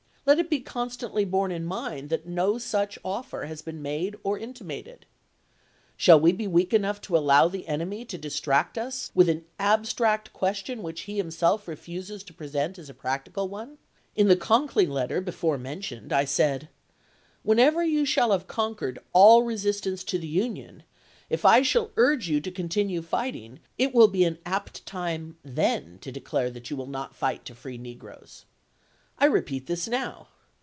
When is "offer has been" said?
3.03-3.81